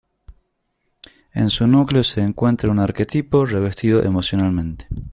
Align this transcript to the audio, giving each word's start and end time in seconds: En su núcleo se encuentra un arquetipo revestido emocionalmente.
En 1.31 1.51
su 1.51 1.67
núcleo 1.67 2.03
se 2.03 2.21
encuentra 2.21 2.71
un 2.71 2.79
arquetipo 2.79 3.45
revestido 3.45 4.01
emocionalmente. 4.01 4.87